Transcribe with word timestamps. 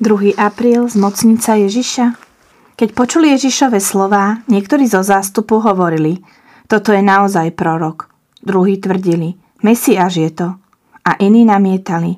2. 0.00 0.32
apríl 0.40 0.88
z 0.88 0.96
mocnica 0.96 1.60
Ježiša 1.60 2.16
Keď 2.72 2.88
počuli 2.96 3.36
Ježišove 3.36 3.76
slová, 3.84 4.40
niektorí 4.48 4.88
zo 4.88 5.04
zástupu 5.04 5.60
hovorili 5.60 6.24
Toto 6.64 6.96
je 6.96 7.04
naozaj 7.04 7.52
prorok. 7.52 8.08
Druhí 8.40 8.80
tvrdili 8.80 9.36
Mesiáš 9.60 10.12
je 10.16 10.30
to. 10.32 10.48
A 11.04 11.20
iní 11.20 11.44
namietali 11.44 12.16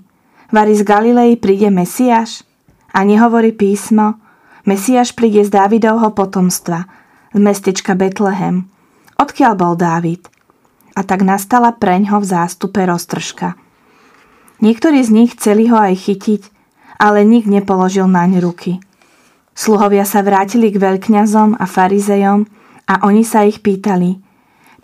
Vary 0.54 0.78
z 0.78 0.86
Galilei 0.86 1.34
príde 1.34 1.74
Mesiáš? 1.74 2.46
A 2.94 3.02
nehovorí 3.02 3.50
písmo 3.50 4.14
Mesiáš 4.62 5.10
príde 5.18 5.42
z 5.42 5.50
Dávidovho 5.50 6.14
potomstva, 6.14 6.86
z 7.34 7.38
mestečka 7.42 7.98
Betlehem. 7.98 8.70
Odkiaľ 9.18 9.58
bol 9.58 9.74
Dávid? 9.74 10.30
A 10.94 11.02
tak 11.02 11.26
nastala 11.26 11.74
preňho 11.74 12.22
v 12.22 12.30
zástupe 12.30 12.78
roztržka. 12.86 13.58
Niektorí 14.62 15.02
z 15.02 15.10
nich 15.10 15.34
chceli 15.34 15.66
ho 15.66 15.82
aj 15.82 15.98
chytiť, 15.98 16.51
ale 17.02 17.26
nik 17.26 17.50
nepoložil 17.50 18.06
naň 18.06 18.38
ruky. 18.38 18.78
Sluhovia 19.58 20.06
sa 20.06 20.22
vrátili 20.22 20.70
k 20.70 20.78
veľkňazom 20.78 21.58
a 21.58 21.66
farizejom 21.66 22.46
a 22.86 22.94
oni 23.02 23.26
sa 23.26 23.42
ich 23.42 23.58
pýtali, 23.58 24.22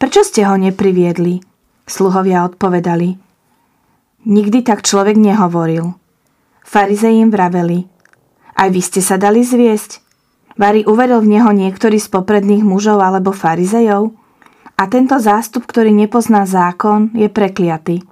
prečo 0.03 0.27
ste 0.27 0.43
ho 0.43 0.59
nepriviedli? 0.59 1.39
Sluhovia 1.87 2.43
odpovedali, 2.45 3.17
nikdy 4.27 4.59
tak 4.67 4.83
človek 4.83 5.15
nehovoril. 5.15 5.95
Farizej 6.67 7.23
im 7.23 7.31
vraveli, 7.31 7.87
aj 8.59 8.69
vy 8.75 8.81
ste 8.83 9.01
sa 9.01 9.17
dali 9.17 9.47
zviesť? 9.47 10.03
Vary 10.59 10.83
uveril 10.83 11.23
v 11.23 11.39
neho 11.39 11.55
niektorý 11.55 12.03
z 12.03 12.11
popredných 12.11 12.67
mužov 12.67 12.99
alebo 12.99 13.31
farizejov? 13.31 14.11
A 14.75 14.91
tento 14.91 15.15
zástup, 15.23 15.71
ktorý 15.71 15.95
nepozná 15.95 16.43
zákon, 16.45 17.15
je 17.15 17.31
prekliatý. 17.31 18.03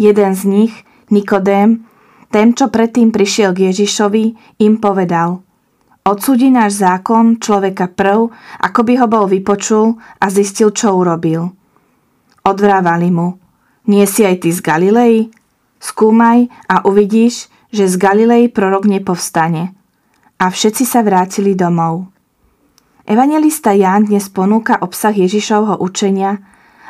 Jeden 0.00 0.32
z 0.32 0.42
nich, 0.48 0.72
Nikodém, 1.12 1.84
ten, 2.30 2.54
čo 2.54 2.70
predtým 2.70 3.10
prišiel 3.10 3.50
k 3.52 3.74
Ježišovi, 3.74 4.24
im 4.62 4.78
povedal 4.78 5.42
Odsúdi 6.00 6.48
náš 6.48 6.80
zákon 6.80 7.36
človeka 7.36 7.92
prv, 7.92 8.32
ako 8.64 8.80
by 8.86 8.92
ho 9.04 9.06
bol 9.06 9.28
vypočul 9.28 10.00
a 10.16 10.26
zistil, 10.32 10.72
čo 10.72 10.96
urobil. 10.96 11.52
Odvrávali 12.40 13.12
mu 13.12 13.36
Nie 13.84 14.08
si 14.08 14.24
aj 14.24 14.46
ty 14.46 14.50
z 14.54 14.64
Galilei? 14.64 15.28
Skúmaj 15.76 16.48
a 16.72 16.88
uvidíš, 16.88 17.52
že 17.68 17.84
z 17.84 17.94
Galilei 18.00 18.48
prorok 18.48 18.88
nepovstane. 18.88 19.76
A 20.40 20.48
všetci 20.48 20.88
sa 20.88 21.04
vrátili 21.04 21.52
domov. 21.52 22.08
Evangelista 23.04 23.76
Ján 23.76 24.08
dnes 24.08 24.32
ponúka 24.32 24.80
obsah 24.80 25.12
Ježišovho 25.12 25.84
učenia, 25.84 26.40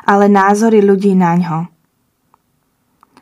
ale 0.06 0.30
názory 0.30 0.84
ľudí 0.84 1.18
na 1.18 1.34
ňo. 1.34 1.79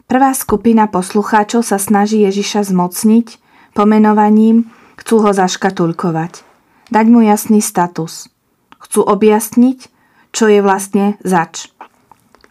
Prvá 0.09 0.33
skupina 0.33 0.89
poslucháčov 0.89 1.61
sa 1.61 1.77
snaží 1.77 2.25
Ježiša 2.25 2.73
zmocniť 2.73 3.37
pomenovaním, 3.77 4.65
chcú 4.97 5.21
ho 5.21 5.37
zaškatulkovať, 5.37 6.49
dať 6.89 7.07
mu 7.13 7.21
jasný 7.21 7.61
status. 7.61 8.33
Chcú 8.81 9.05
objasniť, 9.05 9.93
čo 10.33 10.49
je 10.49 10.65
vlastne 10.65 11.21
zač. 11.21 11.69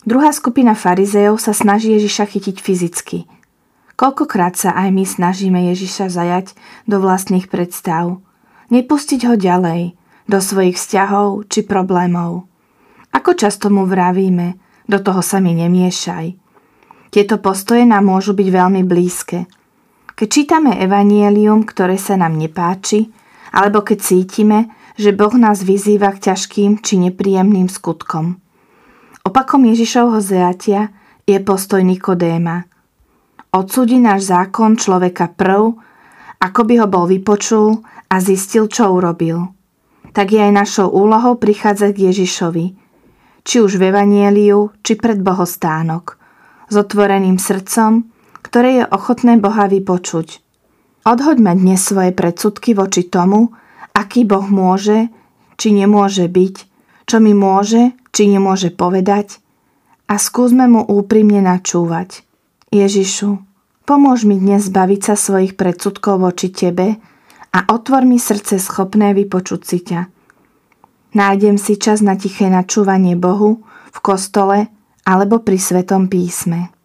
Druhá 0.05 0.37
skupina 0.37 0.77
farizeov 0.77 1.41
sa 1.41 1.49
snaží 1.49 1.97
Ježiša 1.97 2.29
chytiť 2.29 2.61
fyzicky. 2.61 3.25
Koľkokrát 3.97 4.53
sa 4.53 4.77
aj 4.77 4.93
my 4.93 5.03
snažíme 5.09 5.57
Ježiša 5.73 6.13
zajať 6.13 6.53
do 6.85 7.01
vlastných 7.01 7.49
predstav. 7.49 8.21
Nepustiť 8.69 9.25
ho 9.25 9.33
ďalej, 9.33 9.97
do 10.29 10.37
svojich 10.37 10.77
vzťahov 10.77 11.49
či 11.49 11.65
problémov. 11.65 12.45
Ako 13.17 13.33
často 13.33 13.73
mu 13.73 13.89
vravíme, 13.89 14.61
do 14.85 15.01
toho 15.01 15.25
sa 15.25 15.41
mi 15.41 15.57
nemiešaj– 15.57 16.37
tieto 17.07 17.39
postoje 17.39 17.87
nám 17.87 18.03
môžu 18.03 18.35
byť 18.35 18.47
veľmi 18.51 18.81
blízke. 18.83 19.47
Keď 20.17 20.27
čítame 20.27 20.81
evanielium, 20.81 21.63
ktoré 21.63 21.95
sa 21.95 22.17
nám 22.17 22.35
nepáči, 22.35 23.07
alebo 23.53 23.85
keď 23.85 23.97
cítime, 24.01 24.59
že 24.97 25.13
Boh 25.13 25.31
nás 25.37 25.61
vyzýva 25.61 26.09
k 26.17 26.33
ťažkým 26.33 26.81
či 26.81 26.97
nepríjemným 26.97 27.69
skutkom. 27.69 28.41
Opakom 29.23 29.61
Ježišovho 29.69 30.17
zajatia 30.17 30.89
je 31.29 31.37
postoj 31.37 31.85
Nikodéma. 31.85 32.65
Odsúdi 33.53 34.01
náš 34.01 34.33
zákon 34.33 34.75
človeka 34.75 35.31
prv, 35.37 35.77
ako 36.41 36.61
by 36.65 36.73
ho 36.81 36.87
bol 36.89 37.05
vypočul 37.05 37.85
a 38.09 38.15
zistil, 38.17 38.65
čo 38.67 38.89
urobil. 38.89 39.53
Tak 40.17 40.33
je 40.33 40.41
aj 40.41 40.53
našou 40.53 40.89
úlohou 40.89 41.37
prichádzať 41.37 41.89
k 41.93 42.03
Ježišovi, 42.09 42.65
či 43.45 43.55
už 43.61 43.77
v 43.77 43.93
Evanieliu, 43.93 44.73
či 44.81 44.97
pred 44.97 45.21
bohostánok 45.21 46.16
s 46.67 46.75
otvoreným 46.75 47.39
srdcom, 47.39 48.07
ktoré 48.43 48.83
je 48.83 48.85
ochotné 48.87 49.39
Boha 49.39 49.67
vypočuť. 49.67 50.39
Odhoďme 51.07 51.55
dnes 51.55 51.79
svoje 51.79 52.11
predsudky 52.11 52.75
voči 52.75 53.07
tomu, 53.07 53.55
aký 53.95 54.27
Boh 54.27 54.43
môže, 54.43 55.07
či 55.55 55.71
nemôže 55.71 56.27
byť, 56.27 56.55
čo 57.07 57.17
mi 57.23 57.31
môže, 57.31 57.95
či 58.11 58.27
nemôže 58.27 58.69
povedať 58.75 59.39
a 60.07 60.15
skúsme 60.15 60.67
mu 60.67 60.83
úprimne 60.83 61.43
načúvať. 61.43 62.23
Ježišu, 62.71 63.39
pomôž 63.87 64.23
mi 64.23 64.39
dnes 64.39 64.67
zbaviť 64.67 65.01
sa 65.11 65.15
svojich 65.15 65.55
predsudkov 65.55 66.19
voči 66.19 66.51
Tebe 66.51 66.99
a 67.51 67.59
otvor 67.71 68.03
mi 68.03 68.19
srdce 68.19 68.59
schopné 68.59 69.15
vypočuť 69.15 69.61
si 69.63 69.79
ťa. 69.83 70.01
Nájdem 71.15 71.55
si 71.55 71.79
čas 71.79 72.03
na 72.03 72.19
tiché 72.19 72.51
načúvanie 72.51 73.15
Bohu 73.15 73.63
v 73.91 73.99
kostole 74.03 74.67
alebo 75.07 75.39
pri 75.39 75.55
Svetom 75.55 76.11
písme. 76.11 76.76